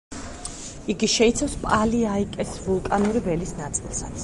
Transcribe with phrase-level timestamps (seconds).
[0.93, 4.17] იგი შეიცავს პალი-აიკეს ვულკანური ველის ნაწილსაც.